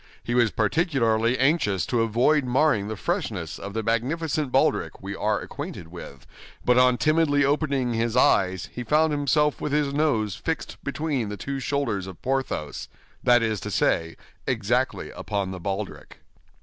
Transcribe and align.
He 0.23 0.33
was 0.33 0.49
particularly 0.49 1.37
anxious 1.37 1.85
to 1.85 2.01
avoid 2.01 2.43
marring 2.43 2.87
the 2.87 2.95
freshness 2.97 3.59
of 3.59 3.75
the 3.75 3.83
magnificent 3.83 4.51
baldric 4.51 4.99
we 4.99 5.15
are 5.15 5.39
acquainted 5.39 5.89
with; 5.89 6.25
but 6.65 6.79
on 6.79 6.97
timidly 6.97 7.45
opening 7.45 7.93
his 7.93 8.17
eyes, 8.17 8.67
he 8.73 8.83
found 8.83 9.11
himself 9.13 9.61
with 9.61 9.73
his 9.73 9.93
nose 9.93 10.35
fixed 10.35 10.83
between 10.83 11.29
the 11.29 11.37
two 11.37 11.59
shoulders 11.59 12.07
of 12.07 12.19
Porthos—that 12.23 13.43
is 13.43 13.59
to 13.59 13.69
say, 13.69 14.15
exactly 14.47 15.11
upon 15.11 15.51
the 15.51 15.59
baldric. 15.59 16.17